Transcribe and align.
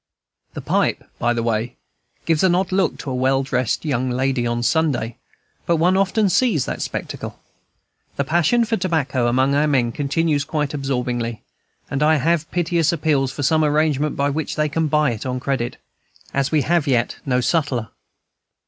The 0.55 0.61
pipe, 0.61 1.03
by 1.19 1.31
the 1.31 1.43
way, 1.43 1.75
gives 2.25 2.41
an 2.43 2.55
odd 2.55 2.71
look 2.71 2.97
to 2.97 3.11
a 3.11 3.15
well 3.15 3.43
dressed 3.43 3.85
young 3.85 4.09
girl 4.09 4.47
on 4.51 4.63
Sunday, 4.63 5.19
but 5.67 5.75
one 5.75 5.95
often 5.95 6.27
sees 6.27 6.65
that 6.65 6.81
spectacle. 6.81 7.37
The 8.15 8.23
passion 8.23 8.65
for 8.65 8.77
tobacco 8.77 9.27
among 9.27 9.53
our 9.53 9.67
men 9.67 9.91
continues 9.91 10.43
quite 10.43 10.73
absorbing, 10.73 11.41
and 11.91 12.01
I 12.01 12.15
have 12.15 12.49
piteous 12.49 12.91
appeals 12.91 13.31
for 13.31 13.43
some 13.43 13.63
arrangement 13.63 14.15
by 14.15 14.31
which 14.31 14.55
they 14.55 14.69
can 14.69 14.87
buy 14.87 15.11
it 15.11 15.23
on 15.23 15.39
credit, 15.39 15.77
as 16.33 16.51
we 16.51 16.63
have 16.63 16.87
yet 16.87 17.17
no 17.23 17.39
sutler. 17.39 17.89